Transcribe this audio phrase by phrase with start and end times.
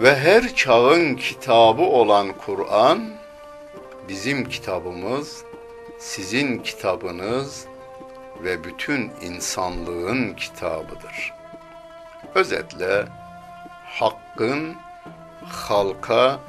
[0.00, 3.10] ve her çağın kitabı olan Kur'an
[4.08, 5.44] bizim kitabımız,
[5.98, 7.66] sizin kitabınız
[8.44, 11.32] ve bütün insanlığın kitabıdır.
[12.34, 13.06] Özetle
[13.84, 14.74] hakkın
[15.44, 16.40] halka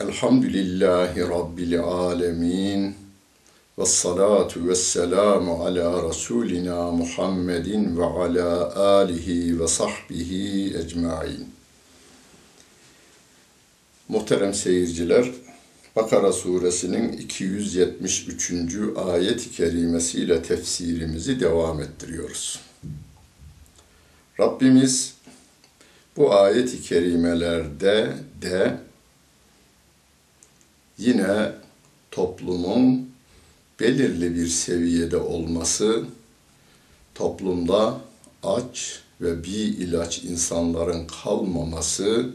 [0.00, 2.94] Elhamdülillahi Rabbil alemin.
[3.78, 11.48] Ve salatu ve selamu ala Resulina Muhammedin ve ala alihi ve sahbihi ecmain.
[14.08, 15.30] Muhterem seyirciler,
[15.96, 18.52] Bakara suresinin 273.
[18.96, 22.67] ayet-i kerimesiyle tefsirimizi devam ettiriyoruz.
[24.40, 25.14] Rabbimiz
[26.16, 28.80] bu ayet-i kerimelerde de
[30.98, 31.52] yine
[32.10, 33.10] toplumun
[33.80, 36.04] belirli bir seviyede olması,
[37.14, 38.00] toplumda
[38.42, 42.30] aç ve bir ilaç insanların kalmaması,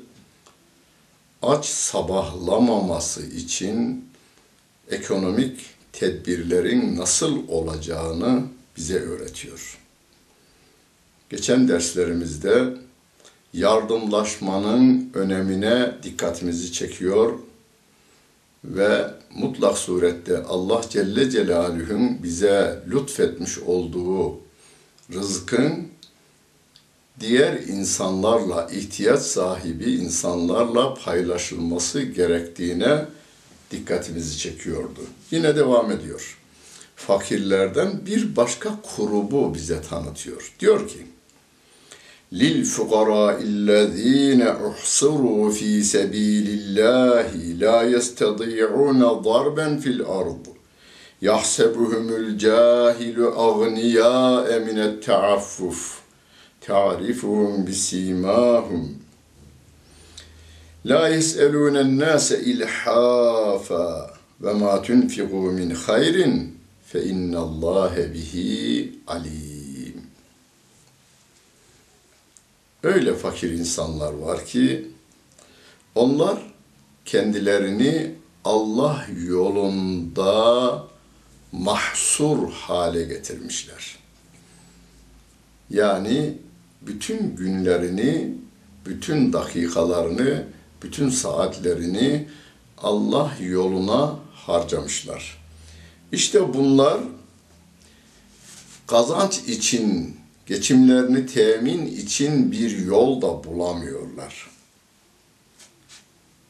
[1.41, 4.05] aç sabahlamaması için
[4.91, 5.59] ekonomik
[5.93, 8.43] tedbirlerin nasıl olacağını
[8.77, 9.82] bize öğretiyor.
[11.33, 12.73] Geçen derslerimizde
[13.53, 17.33] yardımlaşmanın önemine dikkatimizi çekiyor
[18.63, 24.39] ve mutlak surette Allah Celle Celaluhu'nun bize lütfetmiş olduğu
[25.13, 25.88] rızkın
[27.19, 33.05] diğer insanlarla, ihtiyaç sahibi insanlarla paylaşılması gerektiğine
[33.71, 35.01] dikkatimizi çekiyordu.
[35.31, 36.38] Yine devam ediyor.
[36.95, 40.53] Fakirlerden bir başka grubu bize tanıtıyor.
[40.59, 41.12] Diyor ki,
[42.33, 50.47] للفقراء الذين أحصروا في سبيل الله لا يستطيعون ضربا في الأرض.
[51.21, 56.01] يحسبهم الجاهل أغنياء من التعفف.
[56.68, 58.97] تعرفهم بسيماهم.
[60.85, 64.13] لا يسألون الناس إلحافا.
[64.41, 66.47] وما تنفقوا من خير
[66.91, 68.33] فإن الله به
[69.09, 69.62] عليم.
[72.83, 74.88] Öyle fakir insanlar var ki
[75.95, 76.38] onlar
[77.06, 78.15] kendilerini
[78.45, 80.83] Allah yolunda
[81.51, 83.97] mahsur hale getirmişler.
[85.69, 86.38] Yani
[86.81, 88.33] bütün günlerini,
[88.85, 90.47] bütün dakikalarını,
[90.81, 92.27] bütün saatlerini
[92.77, 95.38] Allah yoluna harcamışlar.
[96.12, 97.00] İşte bunlar
[98.88, 104.50] kazanç için geçimlerini temin için bir yol da bulamıyorlar.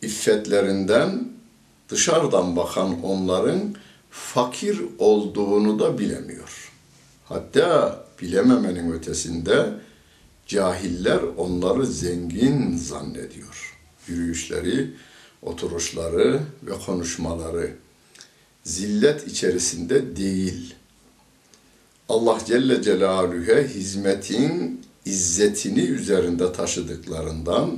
[0.01, 1.27] iffetlerinden
[1.89, 3.75] dışarıdan bakan onların
[4.09, 6.71] fakir olduğunu da bilemiyor.
[7.25, 9.69] Hatta bilememenin ötesinde
[10.47, 13.79] cahiller onları zengin zannediyor.
[14.07, 14.93] Yürüyüşleri,
[15.41, 17.73] oturuşları ve konuşmaları
[18.63, 20.75] zillet içerisinde değil.
[22.13, 27.77] Allah Celle Celaluhu'ya hizmetin izzetini üzerinde taşıdıklarından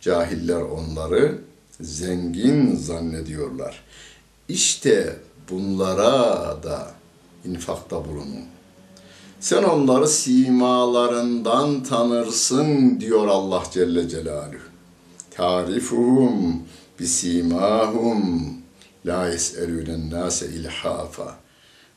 [0.00, 1.38] cahiller onları
[1.80, 3.82] zengin zannediyorlar.
[4.48, 5.16] İşte
[5.50, 6.90] bunlara da
[7.44, 8.44] infakta bulunun.
[9.40, 14.70] Sen onları simalarından tanırsın diyor Allah Celle Celaluhu.
[15.30, 16.62] Tarifuhum
[17.00, 18.52] bisimahum
[19.06, 21.49] la yes'elûnen nâse ilhafa.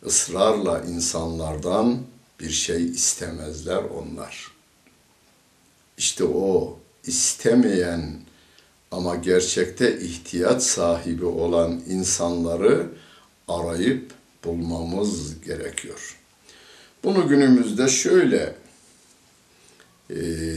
[0.06, 1.98] Israrla insanlardan
[2.40, 4.52] bir şey istemezler onlar.
[5.98, 8.20] İşte o istemeyen
[8.92, 12.88] ama gerçekte ihtiyaç sahibi olan insanları
[13.48, 14.12] arayıp
[14.44, 16.18] bulmamız gerekiyor.
[17.04, 18.56] Bunu günümüzde şöyle
[20.10, 20.16] e,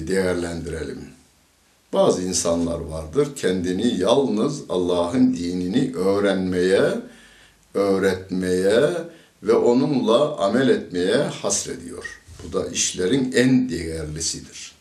[0.09, 1.05] değerlendirelim.
[1.93, 7.01] Bazı insanlar vardır kendini yalnız Allah'ın dinini öğrenmeye,
[7.75, 8.91] öğretmeye
[9.47, 12.21] ve onunla amel etmeye hasrediyor.
[12.45, 14.75] Bu da işlerin en değerlisidir.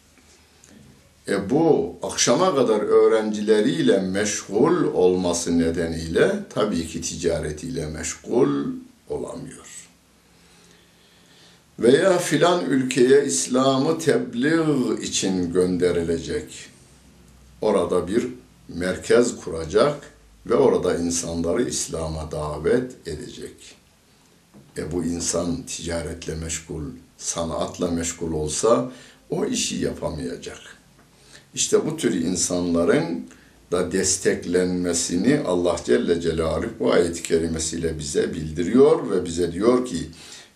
[1.28, 8.66] E bu akşama kadar öğrencileriyle meşgul olması nedeniyle tabii ki ticaretiyle meşgul
[9.10, 9.66] olamıyor.
[11.80, 16.70] Veya filan ülkeye İslam'ı tebliğ için gönderilecek.
[17.62, 18.28] Orada bir
[18.68, 19.96] merkez kuracak
[20.46, 23.75] ve orada insanları İslam'a davet edecek.
[24.77, 26.83] E bu insan ticaretle meşgul,
[27.18, 28.92] sanatla meşgul olsa
[29.30, 30.60] o işi yapamayacak.
[31.54, 33.27] İşte bu tür insanların
[33.72, 40.10] da desteklenmesini Allah Celle Celaluhu bu ayet-i kerimesiyle bize bildiriyor ve bize diyor ki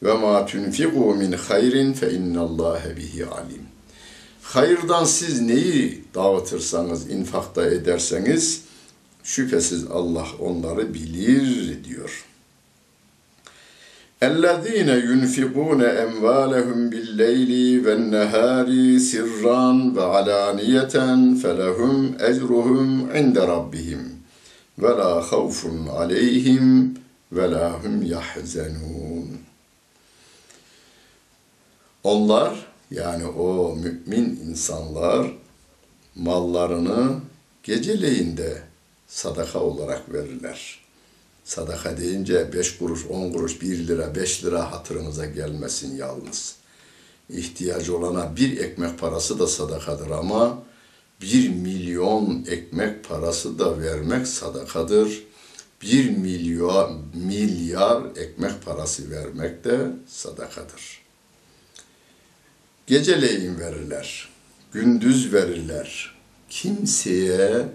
[0.03, 3.63] ve ma tunfiqu min hayrin fe innallâhe bihi alim.
[4.41, 8.61] Hayırdan siz neyi dağıtırsanız, infakta ederseniz
[9.23, 12.25] şüphesiz Allah onları bilir diyor.
[14.22, 17.52] اَلَّذ۪ينَ يُنْفِقُونَ اَمْوَالَهُمْ بِالْلَيْلِ
[17.84, 18.68] وَالنَّهَارِ
[18.98, 20.96] سِرًّا وَعَلَانِيَةً
[21.42, 24.02] فَلَهُمْ اَجْرُهُمْ عِنْدَ رَبِّهِمْ
[24.82, 25.60] وَلَا خَوْفٌ
[25.98, 26.94] عَلَيْهِمْ
[27.36, 29.28] وَلَا هُمْ يَحْزَنُونَ
[32.04, 35.26] Onlar yani o mümin insanlar
[36.14, 37.20] mallarını
[37.62, 38.62] geceleyinde
[39.06, 40.77] sadaka olarak verirler.
[41.43, 46.55] Sadaka deyince beş kuruş, on kuruş, bir lira, beş lira hatırınıza gelmesin yalnız.
[47.29, 50.63] İhtiyacı olana bir ekmek parası da sadakadır ama
[51.21, 55.23] bir milyon ekmek parası da vermek sadakadır.
[55.81, 59.77] Bir milyon, milyar ekmek parası vermek de
[60.07, 61.01] sadakadır.
[62.87, 64.29] Geceleyin verirler,
[64.73, 66.15] gündüz verirler.
[66.49, 67.65] Kimseye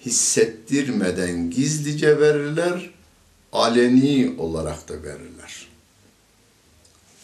[0.00, 2.90] hissettirmeden gizlice verirler,
[3.52, 5.68] aleni olarak da verirler.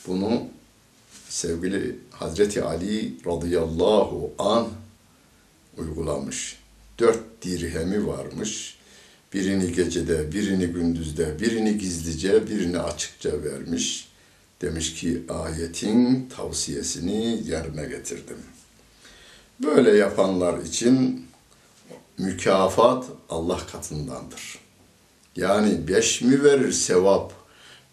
[0.07, 0.43] Bunu
[1.29, 4.69] sevgili Hazreti Ali radıyallahu an
[5.79, 6.59] uygulamış.
[6.99, 8.77] Dört dirhemi varmış.
[9.33, 14.09] Birini gecede, birini gündüzde, birini gizlice, birini açıkça vermiş.
[14.63, 18.39] Demiş ki ayetin tavsiyesini yerine getirdim.
[19.63, 21.27] Böyle yapanlar için
[22.19, 24.66] mükafat Allah katındandır.
[25.37, 27.33] Yani beş mi verir sevap,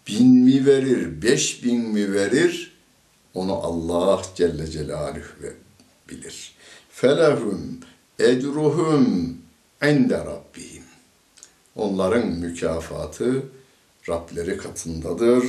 [0.08, 2.72] bin mi verir, beş bin mi verir,
[3.34, 5.52] onu Allah Celle Celaluhu
[6.10, 6.54] bilir.
[6.90, 7.80] Felehum
[8.18, 9.38] ecruhum
[9.82, 10.84] inde rabbihim.
[11.76, 13.42] Onların mükafatı
[14.08, 15.44] Rableri katındadır.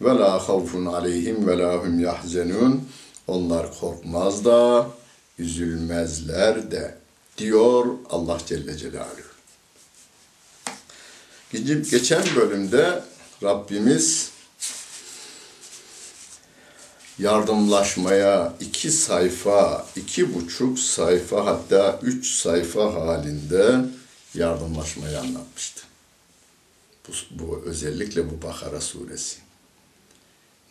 [0.00, 2.88] Ve la havfun aleyhim ve la hum yahzenun.
[3.26, 4.90] Onlar korkmaz da,
[5.38, 6.98] üzülmezler de
[7.38, 9.25] diyor Allah Celle Celaluhu.
[11.52, 13.02] Geçen bölümde
[13.42, 14.30] Rabbimiz
[17.18, 23.80] yardımlaşmaya iki sayfa, iki buçuk sayfa hatta üç sayfa halinde
[24.34, 25.82] yardımlaşmayı anlatmıştı.
[27.08, 29.36] Bu, bu özellikle bu Bakara suresi.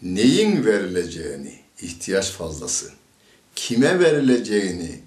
[0.01, 2.91] Neyin verileceğini, ihtiyaç fazlası,
[3.55, 5.01] kime verileceğini,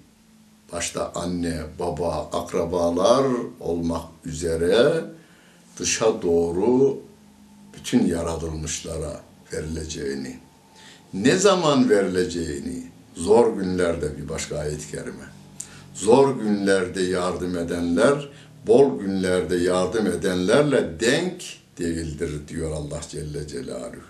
[0.71, 3.25] başta anne, baba, akrabalar
[3.59, 5.03] olmak üzere
[5.79, 6.97] dışa doğru
[7.73, 9.21] bütün yaratılmışlara
[9.53, 10.39] verileceğini,
[11.13, 12.83] ne zaman verileceğini,
[13.15, 15.25] zor günlerde bir başka ayet-i kerime,
[15.93, 18.29] zor günlerde yardım edenler,
[18.67, 21.43] bol günlerde yardım edenlerle denk
[21.77, 24.09] değildir diyor Allah Celle Celaluhu.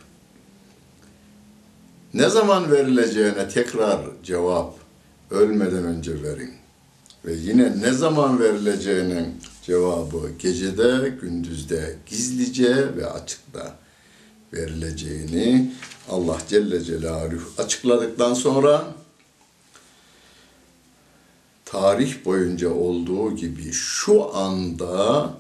[2.14, 4.74] Ne zaman verileceğine tekrar cevap
[5.32, 6.54] ölmeden önce verin.
[7.26, 13.76] Ve yine ne zaman verileceğinin cevabı gecede, gündüzde, gizlice ve açıkta
[14.54, 15.74] verileceğini
[16.10, 18.96] Allah Celle Celaluhu açıkladıktan sonra
[21.66, 25.34] tarih boyunca olduğu gibi şu anda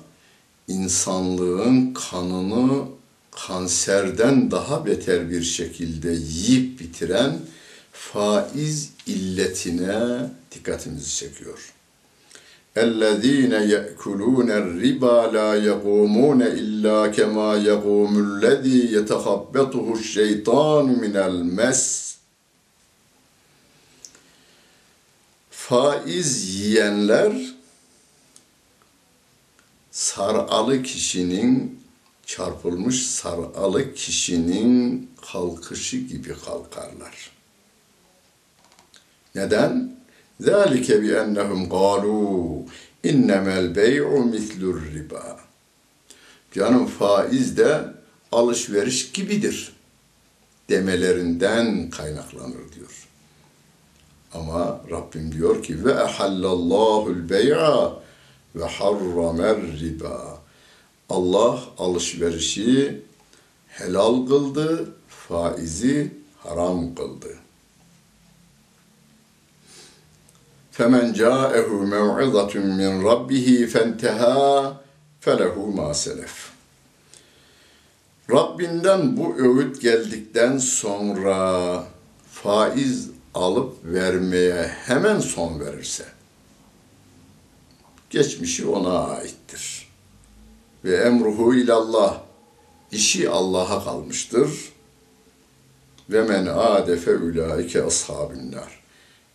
[0.67, 2.83] insanlığın kanını
[3.31, 7.39] kanserden daha beter bir şekilde yiyip bitiren
[7.91, 11.73] faiz illetine dikkatimizi çekiyor.
[12.76, 22.14] اَلَّذ۪ينَ يَأْكُلُونَ الرِّبَا لَا يَقُومُونَ اِلَّا كَمَا يَقُومُ الَّذ۪ي يَتَخَبَّطُهُ الشَّيْطَانُ مِنَ الْمَسِّ
[25.50, 27.54] Faiz yiyenler
[29.90, 31.80] saralı kişinin
[32.26, 37.30] çarpılmış saralı kişinin kalkışı gibi kalkarlar.
[39.34, 39.96] Neden?
[40.42, 42.62] ذَٰلِكَ بِأَنَّهُمْ قَالُوا
[43.10, 45.36] اِنَّمَا الْبَيْعُ مِثْلُ الرِّبَا
[46.54, 47.84] Canım faiz de
[48.32, 49.72] alışveriş gibidir
[50.68, 53.08] demelerinden kaynaklanır diyor.
[54.34, 57.92] Ama Rabbim diyor ki ve ehallallahu bey'a
[58.56, 60.38] ve harramer riba.
[61.10, 63.02] Allah alışverişi
[63.68, 67.36] helal kıldı, faizi haram kıldı.
[70.78, 74.38] فَمَنْ جَاءَهُ مَوْعِظَةٌ مِّنْ رَبِّهِ فَانْتَهَا
[75.24, 76.34] فَلَهُ مَا سَلَفَ
[78.30, 81.84] Rabbinden bu öğüt geldikten sonra
[82.30, 86.04] faiz alıp vermeye hemen son verirse,
[88.10, 89.88] geçmişi ona aittir.
[90.84, 92.20] Ve emruhu ilallah,
[92.92, 94.50] işi Allah'a kalmıştır.
[96.10, 98.77] Ve men adefe ulaike ashabin nar.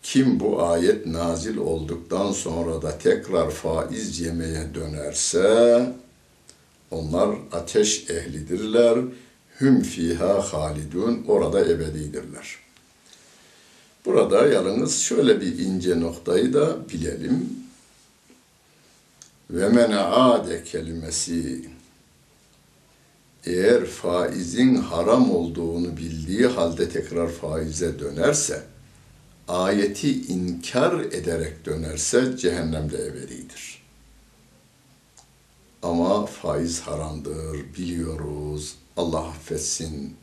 [0.04, 5.92] Kim bu ayet nazil olduktan sonra da tekrar faiz yemeye dönerse,
[6.90, 8.98] onlar ateş ehlidirler,
[9.60, 12.56] hüm fiha halidun, orada ebedidirler.
[14.04, 17.48] Burada yalnız şöyle bir ince noktayı da bilelim.
[19.50, 21.68] Ve men ade kelimesi
[23.46, 28.73] eğer faizin haram olduğunu bildiği halde tekrar faize dönerse,
[29.48, 33.82] ayeti inkar ederek dönerse cehennemde ebedidir.
[35.82, 40.16] Ama faiz haramdır, biliyoruz, Allah affetsin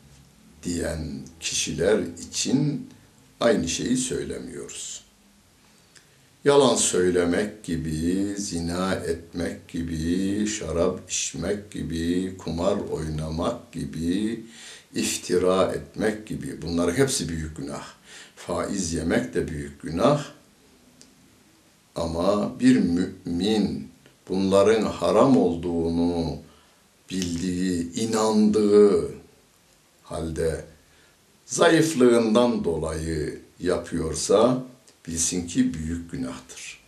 [0.64, 2.90] diyen kişiler için
[3.40, 5.04] aynı şeyi söylemiyoruz.
[6.46, 14.46] Yalan söylemek gibi, zina etmek gibi, şarap içmek gibi, kumar oynamak gibi,
[14.96, 18.01] iftira etmek gibi bunlar hepsi büyük günah.
[18.48, 20.26] Faiz yemek de büyük günah.
[21.96, 23.92] Ama bir mümin
[24.30, 26.38] bunların haram olduğunu
[27.10, 29.12] bildiği, inandığı
[30.04, 30.66] halde
[31.46, 34.64] zayıflığından dolayı yapıyorsa
[35.08, 36.80] bilsin ki büyük günahtır.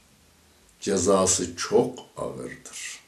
[0.79, 3.00] Cezası çok ağırdır.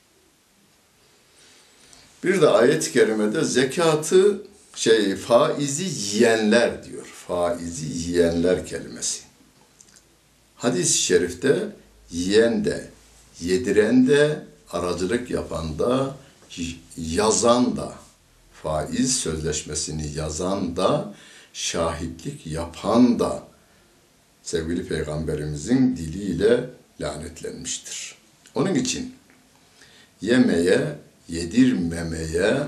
[2.24, 4.42] Bir de ayet-i kerimede zekatı
[4.76, 7.15] şey faizi yiyenler diyor.
[7.28, 9.22] Faizi yiyenler kelimesi.
[10.56, 11.70] Hadis-i şerifte
[12.12, 12.90] yiyen de,
[13.42, 16.16] yediren de, aracılık yapan da,
[16.98, 17.94] yazan da,
[18.64, 21.14] faiz sözleşmesini yazan da,
[21.54, 23.44] şahitlik yapan da
[24.44, 26.70] sevgili peygamberimizin diliyle
[27.02, 28.16] lanetlenmiştir.
[28.56, 29.16] Onun için
[30.22, 30.96] yemeye,
[31.30, 32.68] yedirmemeye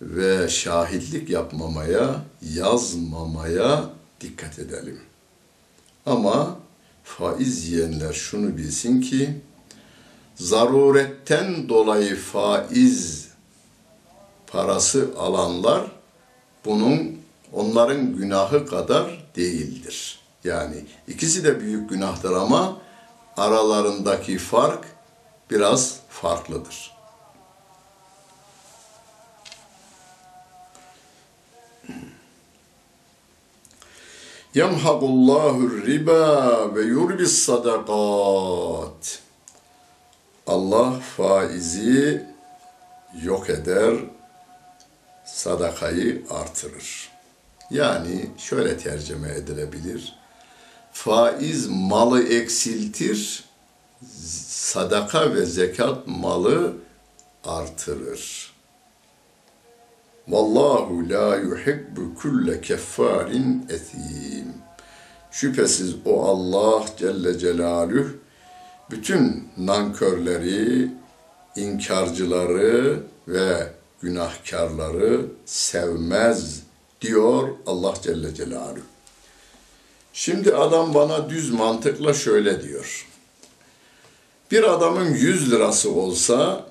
[0.00, 2.20] ve şahitlik yapmamaya,
[2.54, 3.84] yazmamaya
[4.20, 5.00] dikkat edelim.
[6.06, 6.56] Ama
[7.04, 9.40] faiz yiyenler şunu bilsin ki,
[10.34, 13.28] zaruretten dolayı faiz
[14.46, 15.92] parası alanlar
[16.64, 17.18] bunun
[17.52, 20.20] onların günahı kadar değildir.
[20.44, 22.76] Yani ikisi de büyük günahtır ama
[23.36, 24.84] aralarındaki fark
[25.50, 26.99] biraz farklıdır.
[34.54, 39.22] Yemhaqullahu riba ve yurbis sadakat.
[40.46, 42.26] Allah faizi
[43.22, 43.94] yok eder,
[45.24, 47.10] sadakayı artırır.
[47.70, 50.18] Yani şöyle tercüme edilebilir.
[50.92, 53.44] faiz malı eksiltir,
[54.48, 56.76] sadaka ve zekat malı
[57.44, 58.49] artırır.
[60.30, 64.54] Vallahu la yuhibbu kulle keffarin etim.
[65.30, 68.06] Şüphesiz o Allah Celle Celaluhu
[68.90, 70.90] bütün nankörleri,
[71.56, 73.72] inkarcıları ve
[74.02, 76.62] günahkarları sevmez
[77.00, 78.80] diyor Allah Celle Celaluhu.
[80.12, 83.06] Şimdi adam bana düz mantıkla şöyle diyor.
[84.50, 86.66] Bir adamın 100 lirası olsa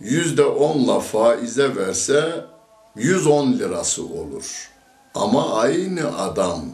[0.00, 2.44] yüzde onla faize verse
[2.98, 4.70] 110 lirası olur.
[5.14, 6.64] Ama aynı adam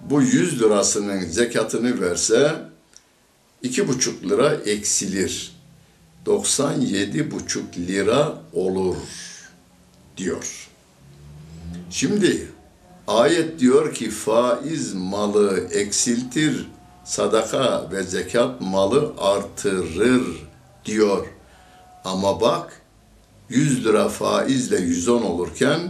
[0.00, 2.62] bu 100 lirasının zekatını verse
[3.62, 5.52] iki buçuk lira eksilir.
[6.26, 8.96] 97 buçuk lira olur
[10.16, 10.68] diyor.
[11.90, 12.48] Şimdi
[13.06, 16.68] ayet diyor ki faiz malı eksiltir,
[17.04, 20.22] sadaka ve zekat malı artırır
[20.84, 21.26] diyor.
[22.04, 22.79] Ama bak
[23.50, 25.80] 100 lira faizle 110 olurken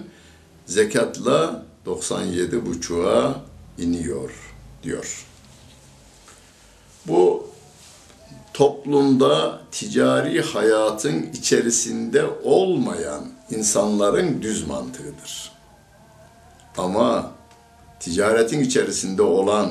[0.67, 3.40] zekatla 97 buçuğa
[3.79, 4.31] iniyor
[4.83, 5.26] diyor.
[7.07, 7.47] Bu
[8.55, 15.52] toplumda ticari hayatın içerisinde olmayan insanların düz mantığıdır.
[16.76, 17.33] Ama
[18.00, 19.71] ticaretin içerisinde olan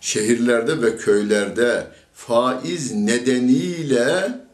[0.00, 4.45] şehirlerde ve köylerde faiz nedeniyle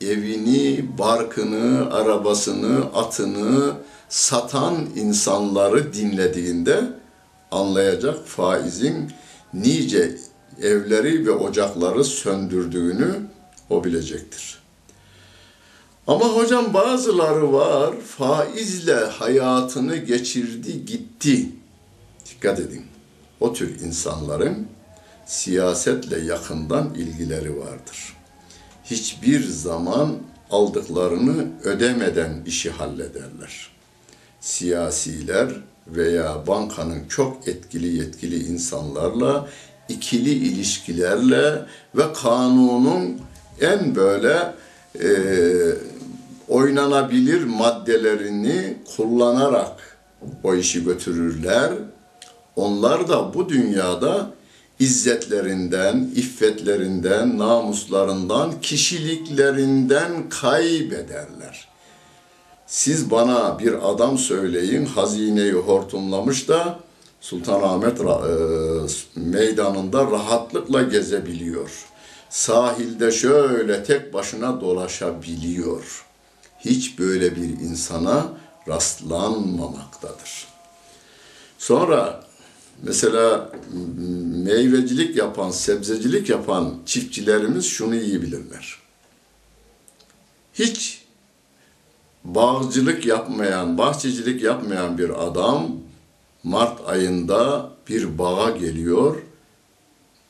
[0.00, 3.72] evini, barkını, arabasını, atını
[4.08, 6.84] satan insanları dinlediğinde
[7.50, 9.12] anlayacak faizin
[9.54, 10.16] nice
[10.62, 13.14] evleri ve ocakları söndürdüğünü
[13.70, 14.58] o bilecektir.
[16.06, 21.48] Ama hocam bazıları var faizle hayatını geçirdi gitti.
[22.30, 22.82] Dikkat edin.
[23.40, 24.66] O tür insanların
[25.26, 28.16] siyasetle yakından ilgileri vardır.
[28.84, 30.16] Hiçbir zaman
[30.50, 33.70] aldıklarını ödemeden işi hallederler.
[34.40, 35.48] Siyasiler
[35.86, 39.48] veya bankanın çok etkili yetkili insanlarla
[39.88, 43.20] ikili ilişkilerle ve kanunun
[43.60, 44.54] en böyle
[45.02, 45.08] e,
[46.48, 49.98] oynanabilir maddelerini kullanarak
[50.42, 51.72] o işi götürürler.
[52.56, 54.30] Onlar da bu dünyada
[54.84, 61.68] izzetlerinden, iffetlerinden, namuslarından, kişiliklerinden kaybederler.
[62.66, 66.78] Siz bana bir adam söyleyin, hazineyi hortumlamış da
[67.20, 68.04] Sultanahmet e,
[69.16, 71.70] meydanında rahatlıkla gezebiliyor.
[72.30, 76.04] Sahilde şöyle tek başına dolaşabiliyor.
[76.58, 78.26] Hiç böyle bir insana
[78.68, 80.46] rastlanmamaktadır.
[81.58, 82.23] Sonra
[82.82, 83.52] mesela
[84.44, 88.78] meyvecilik yapan, sebzecilik yapan çiftçilerimiz şunu iyi bilirler.
[90.54, 91.04] Hiç
[92.24, 95.70] bağcılık yapmayan, bahçecilik yapmayan bir adam
[96.44, 99.16] Mart ayında bir bağa geliyor.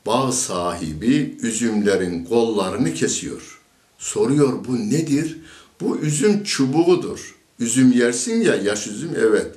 [0.05, 3.61] Bağ sahibi üzümlerin kollarını kesiyor.
[3.97, 5.37] Soruyor bu nedir?
[5.81, 7.35] Bu üzüm çubuğudur.
[7.59, 9.55] Üzüm yersin ya yaş üzüm evet.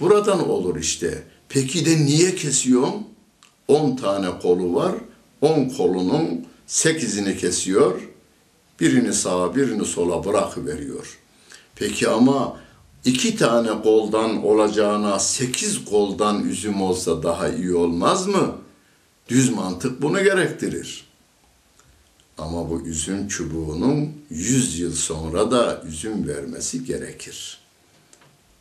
[0.00, 1.22] Buradan olur işte.
[1.48, 2.94] Peki de niye kesiyorum?
[3.68, 4.94] 10 tane kolu var.
[5.40, 8.00] 10 kolunun 8'ini kesiyor.
[8.80, 11.18] Birini sağa birini sola bırakıveriyor.
[11.76, 12.60] Peki ama
[13.04, 18.56] iki tane koldan olacağına sekiz koldan üzüm olsa daha iyi olmaz mı?
[19.28, 21.04] Düz mantık bunu gerektirir.
[22.38, 27.58] Ama bu üzüm çubuğunun yüz yıl sonra da üzüm vermesi gerekir.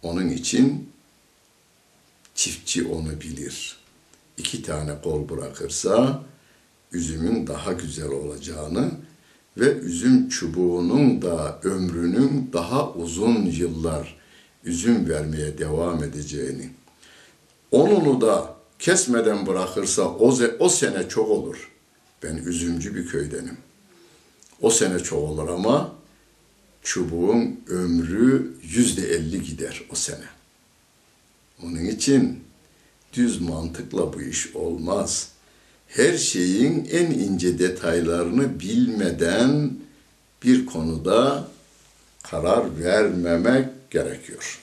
[0.04, 0.89] Onun için
[2.38, 3.78] çiftçi onu bilir.
[4.38, 6.23] İki tane kol bırakırsa
[6.91, 8.91] üzümün daha güzel olacağını
[9.58, 14.17] ve üzüm çubuğunun da ömrünün daha uzun yıllar
[14.63, 16.69] üzüm vermeye devam edeceğini,
[17.71, 21.71] onunu da kesmeden bırakırsa o, o sene çok olur.
[22.23, 23.58] Ben üzümcü bir köydenim.
[24.62, 25.95] O sene çok olur ama
[26.82, 30.37] çubuğun ömrü yüzde elli gider o sene.
[31.63, 32.43] Onun için
[33.13, 35.30] düz mantıkla bu iş olmaz.
[35.88, 39.74] Her şeyin en ince detaylarını bilmeden
[40.43, 41.48] bir konuda
[42.24, 44.60] karar vermemek gerekiyor.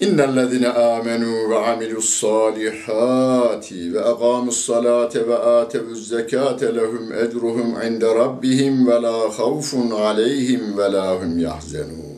[0.00, 8.86] İnnellezine amenu ve amilus salihati ve aqamus salate ve atevuz zekate lehum ecruhum inde rabbihim
[8.86, 12.16] ve la havfun aleyhim ve la hum yahzenun.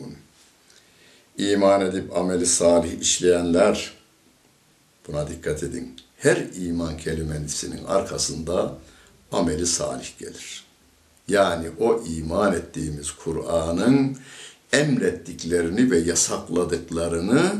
[1.39, 3.93] İman edip ameli salih işleyenler,
[5.07, 5.95] Buna dikkat edin.
[6.17, 8.77] Her iman kelimesinin arkasında
[9.31, 10.63] ameli salih gelir.
[11.27, 14.17] Yani o iman ettiğimiz Kur'an'ın
[14.73, 17.51] emrettiklerini ve yasakladıklarını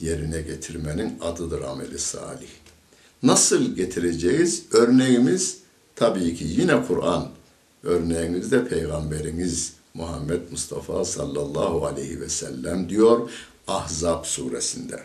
[0.00, 2.50] yerine getirmenin adıdır ameli salih.
[3.22, 4.62] Nasıl getireceğiz?
[4.72, 5.58] Örneğimiz
[5.94, 7.28] tabii ki yine Kur'an.
[7.82, 13.30] Örneğimiz de Peygamberimiz Muhammed Mustafa sallallahu aleyhi ve sellem diyor
[13.68, 15.00] Ahzab suresinde.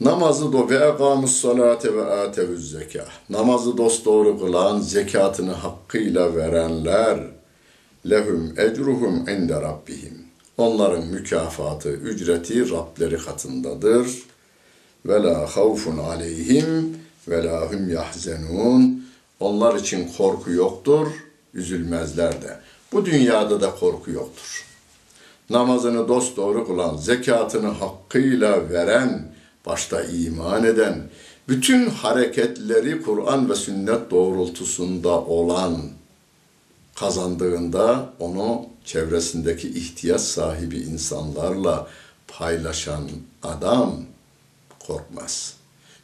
[0.00, 3.10] Namazı do ve ekamus salate ve atevüz zekah.
[3.30, 7.20] Namazı dosdoğru kılan, zekatını hakkıyla verenler
[8.10, 10.18] lehum ecruhum inde rabbihim.
[10.56, 14.06] Onların mükafatı, ücreti Rableri katındadır.
[15.06, 16.98] Ve la havfun aleyhim
[17.28, 19.04] ve la hum yahzenun.
[19.40, 21.06] Onlar için korku yoktur,
[21.54, 22.60] üzülmezler de.
[22.92, 24.64] Bu dünyada da korku yoktur.
[25.50, 29.34] Namazını dosdoğru kılan, zekatını hakkıyla veren,
[29.66, 31.10] başta iman eden,
[31.48, 35.82] bütün hareketleri Kur'an ve sünnet doğrultusunda olan
[36.94, 41.88] kazandığında onu çevresindeki ihtiyaç sahibi insanlarla
[42.28, 43.08] paylaşan
[43.42, 43.94] adam
[44.86, 45.54] korkmaz.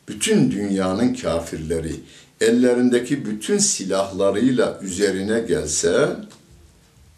[0.08, 2.00] Bütün dünyanın kafirleri
[2.40, 6.16] ellerindeki bütün silahlarıyla üzerine gelse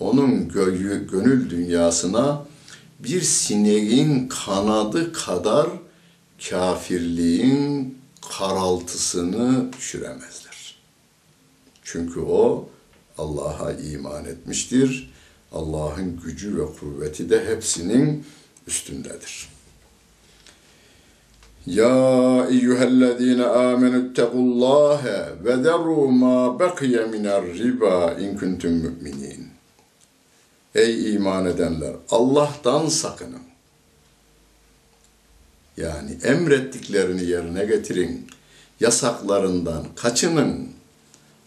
[0.01, 2.47] onun göyü, gönül dünyasına
[2.99, 5.67] bir sineğin kanadı kadar
[6.51, 7.99] kafirliğin
[8.39, 10.77] karaltısını düşüremezler.
[11.83, 12.69] Çünkü o
[13.19, 15.11] Allah'a iman etmiştir.
[15.53, 18.25] Allah'ın gücü ve kuvveti de hepsinin
[18.67, 19.49] üstündedir.
[21.67, 29.56] Ya eyyühellezine amenü ittakullâhe ve derru ma bekiye miner riba in kuntum müminin.
[30.77, 31.93] Ey iman edenler!
[32.11, 33.43] Allah'tan sakının.
[35.77, 38.27] Yani emrettiklerini yerine getirin.
[38.81, 40.69] Yasaklarından kaçının.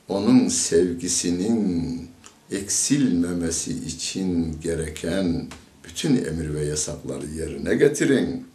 [0.08, 2.10] Onun sevgisinin
[2.52, 5.48] eksilmemesi için gereken
[5.84, 8.48] bütün emir ve yasakları yerine getirin.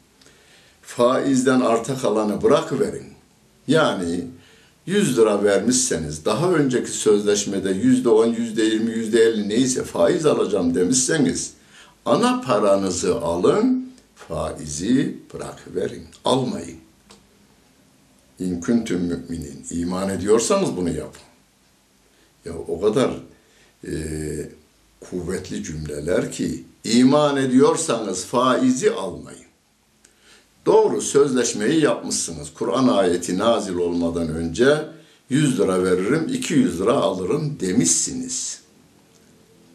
[0.83, 3.07] Faizden arta kalanı bırakıverin.
[3.69, 4.21] Yani
[4.87, 10.75] 100 lira vermişseniz, daha önceki sözleşmede yüzde on, yüzde yirmi, yüzde elli neyse faiz alacağım
[10.75, 11.53] demişseniz,
[12.05, 16.79] ana paranızı alın, faizi bırakıverin, almayın.
[18.39, 21.23] İn kuntum müminin, iman ediyorsanız bunu yapın.
[22.45, 23.11] Ya o kadar
[23.87, 23.93] e,
[25.01, 29.44] kuvvetli cümleler ki, iman ediyorsanız faizi almayın.
[30.66, 32.54] Doğru sözleşmeyi yapmışsınız.
[32.54, 34.86] Kur'an ayeti nazil olmadan önce
[35.30, 38.62] 100 lira veririm, 200 lira alırım demişsiniz.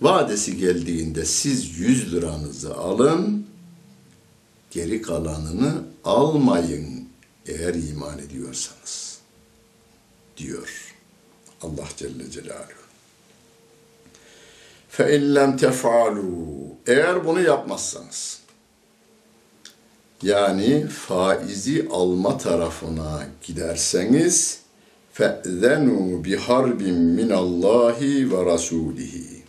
[0.02, 3.46] Vadesi geldiğinde siz 100 liranızı alın,
[4.70, 5.72] geri kalanını
[6.04, 7.08] almayın
[7.46, 9.18] eğer iman ediyorsanız.
[10.37, 10.94] Diyor
[11.62, 12.84] Allah Celle Celaluhu.
[14.98, 18.38] فَاِنْ لَمْ تَفْعَلُوا Eğer bunu yapmazsanız,
[20.21, 24.60] yani faizi alma tarafına giderseniz
[25.13, 29.43] fe'zenu bi harbin min Allahi ve rasulihi.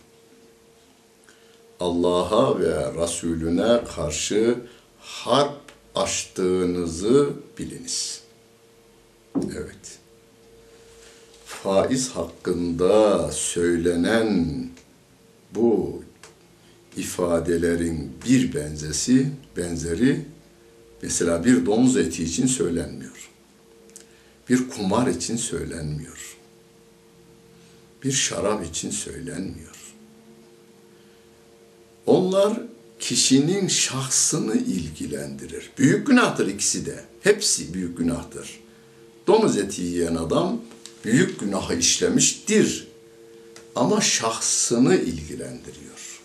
[1.79, 4.55] Allah'a ve Resulüne karşı
[4.99, 5.61] harp
[5.95, 7.29] açtığınızı
[7.59, 8.21] biliniz.
[9.35, 9.99] Evet.
[11.45, 14.69] Faiz hakkında söylenen
[15.55, 16.03] bu
[16.97, 20.25] ifadelerin bir benzesi, benzeri
[21.01, 23.29] Mesela bir domuz eti için söylenmiyor.
[24.49, 26.37] Bir kumar için söylenmiyor.
[28.03, 29.75] Bir şarap için söylenmiyor.
[32.05, 32.61] Onlar
[32.99, 35.71] kişinin şahsını ilgilendirir.
[35.77, 37.03] Büyük günahtır ikisi de.
[37.21, 38.59] Hepsi büyük günahtır.
[39.27, 40.61] Domuz eti yiyen adam
[41.05, 42.87] büyük günahı işlemiştir.
[43.75, 46.21] Ama şahsını ilgilendiriyor.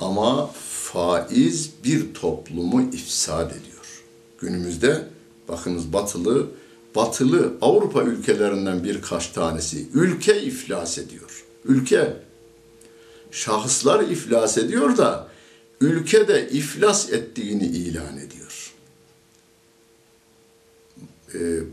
[0.00, 0.54] Ama
[0.92, 4.02] faiz bir toplumu ifsad ediyor.
[4.40, 5.06] Günümüzde
[5.48, 6.46] bakınız batılı
[6.96, 11.44] batılı Avrupa ülkelerinden birkaç tanesi ülke iflas ediyor.
[11.64, 12.16] Ülke
[13.30, 15.28] şahıslar iflas ediyor da
[15.80, 18.72] ülke de iflas ettiğini ilan ediyor.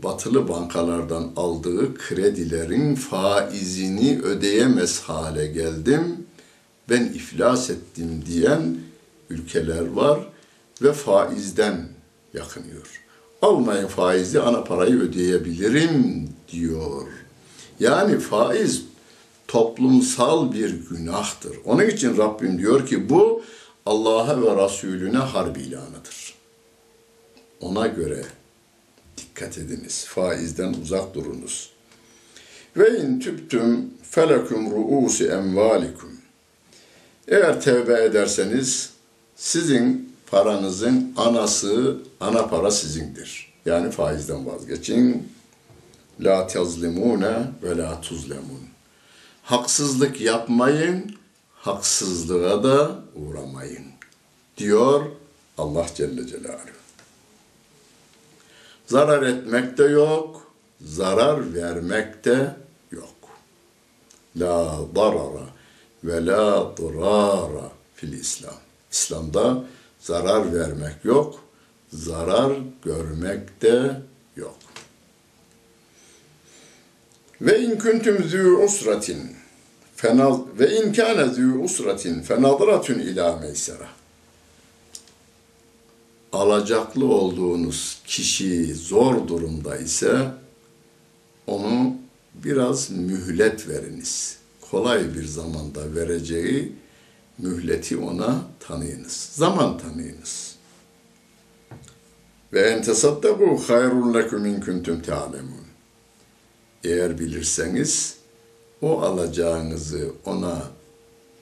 [0.02, 6.26] Batılı bankalardan aldığı kredilerin faizini ödeyemez hale geldim.
[6.90, 8.76] Ben iflas ettim diyen
[9.34, 10.18] ülkeler var
[10.82, 11.88] ve faizden
[12.34, 13.02] yakınıyor.
[13.42, 17.06] Almayın faizi ana parayı ödeyebilirim diyor.
[17.80, 18.84] Yani faiz
[19.48, 21.56] toplumsal bir günahtır.
[21.64, 23.42] Onun için Rabbim diyor ki bu
[23.86, 26.34] Allah'a ve Resulüne harp ilanıdır.
[27.60, 28.24] Ona göre
[29.16, 30.04] Dikkat ediniz.
[30.08, 31.70] Faizden uzak durunuz.
[32.76, 36.12] Ve in tüptüm felekum ruusi emvalikum.
[37.28, 38.90] Eğer tevbe ederseniz
[39.36, 43.54] sizin paranızın anası, ana para sizindir.
[43.66, 45.32] Yani faizden vazgeçin.
[46.20, 48.60] La tezlimune ve la tuzlemun.
[49.42, 51.16] Haksızlık yapmayın,
[51.54, 53.86] haksızlığa da uğramayın.
[54.56, 55.04] Diyor
[55.58, 56.74] Allah Celle Celaluhu.
[58.86, 62.56] Zarar etmek de yok, zarar vermek de
[62.90, 63.14] yok.
[64.36, 65.46] La darara
[66.04, 68.63] ve la durara fil İslam.
[68.94, 69.64] İslam'da
[69.98, 71.44] zarar vermek yok,
[71.92, 72.52] zarar
[72.84, 74.02] görmek de
[74.36, 74.58] yok.
[77.40, 79.36] Ve in kuntum zu usratin
[80.58, 83.88] ve in kana zu usratin fenadratun ila meysera.
[86.32, 90.30] Alacaklı olduğunuz kişi zor durumda ise
[91.46, 91.96] onu
[92.34, 94.38] biraz mühlet veriniz.
[94.70, 96.72] Kolay bir zamanda vereceği
[97.38, 99.30] mühleti ona tanıyınız.
[99.32, 100.56] Zaman tanıyınız.
[102.52, 105.64] Ve en tesaddaku hayrun lekum in kuntum ta'lemun.
[106.84, 108.16] Eğer bilirseniz
[108.82, 110.62] o alacağınızı ona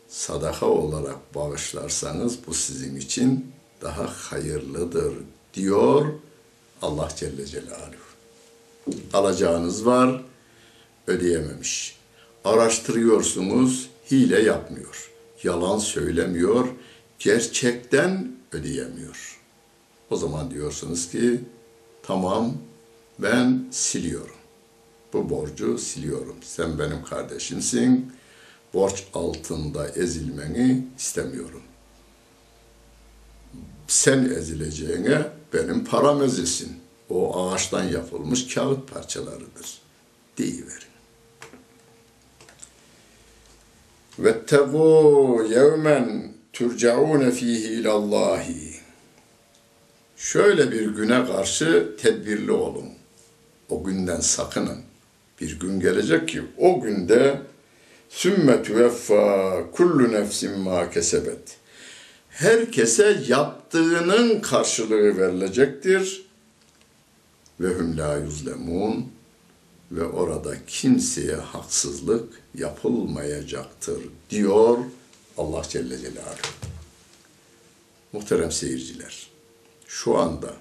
[0.08, 3.52] sadaka olarak bağışlarsanız bu sizin için
[3.82, 5.14] daha hayırlıdır
[5.54, 6.06] diyor
[6.82, 8.12] Allah Celle Celaluhu.
[9.12, 10.22] Alacağınız var,
[11.06, 11.98] ödeyememiş.
[12.44, 15.11] Araştırıyorsunuz, hile yapmıyor.
[15.42, 16.68] Yalan söylemiyor,
[17.18, 19.40] gerçekten ödeyemiyor.
[20.10, 21.40] O zaman diyorsunuz ki
[22.02, 22.52] tamam
[23.18, 24.34] ben siliyorum.
[25.12, 26.36] Bu borcu siliyorum.
[26.42, 28.12] Sen benim kardeşimsin.
[28.74, 31.62] Borç altında ezilmeni istemiyorum.
[33.86, 36.72] Sen ezileceğine benim param ezilsin.
[37.10, 39.80] O ağaçtan yapılmış kağıt parçalarıdır.
[40.38, 40.91] Deyiverin.
[44.18, 48.74] Vettegû yevmen turcaûne fîhî ilallâhi.
[50.16, 52.88] Şöyle bir güne karşı tedbirli olun.
[53.68, 54.78] O günden sakının.
[55.40, 57.42] Bir gün gelecek ki o günde
[58.08, 61.56] sümme tüveffa kullu nefsin ma kesebet.
[62.28, 66.26] Herkese yaptığının karşılığı verilecektir.
[67.60, 69.11] Ve hum la yuzlemun
[69.92, 74.78] ve orada kimseye haksızlık yapılmayacaktır diyor
[75.38, 76.52] Allah Celle Celaluhu.
[78.12, 79.30] Muhterem seyirciler,
[79.86, 80.54] şu anda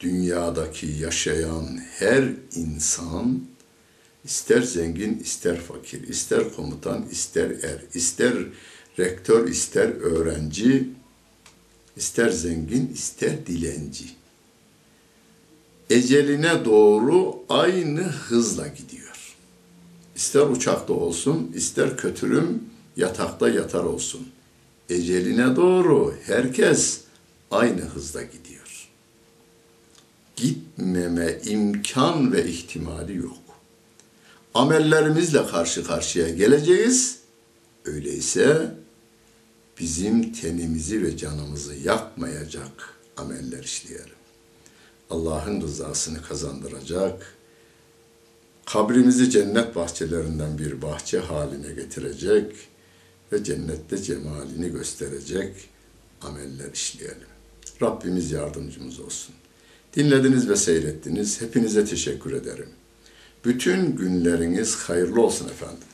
[0.00, 3.44] dünyadaki yaşayan her insan
[4.24, 8.34] ister zengin, ister fakir, ister komutan, ister er, ister
[8.98, 10.88] rektör, ister öğrenci,
[11.96, 14.21] ister zengin, ister dilenci.
[15.92, 19.36] Eceline doğru aynı hızla gidiyor.
[20.16, 22.64] İster uçakta olsun, ister kötürüm
[22.96, 24.28] yatakta yatar olsun.
[24.90, 27.00] Eceline doğru herkes
[27.50, 28.88] aynı hızla gidiyor.
[30.36, 33.38] Gitmeme imkan ve ihtimali yok.
[34.54, 37.18] Amellerimizle karşı karşıya geleceğiz.
[37.84, 38.74] Öyleyse
[39.80, 44.21] bizim tenimizi ve canımızı yakmayacak ameller işleyelim.
[45.12, 47.36] Allah'ın rızasını kazandıracak,
[48.66, 52.54] kabrimizi cennet bahçelerinden bir bahçe haline getirecek
[53.32, 55.54] ve cennette cemalini gösterecek
[56.22, 57.28] ameller işleyelim.
[57.82, 59.34] Rabbimiz yardımcımız olsun.
[59.96, 61.40] Dinlediniz ve seyrettiniz.
[61.40, 62.68] Hepinize teşekkür ederim.
[63.44, 65.84] Bütün günleriniz hayırlı olsun efendim.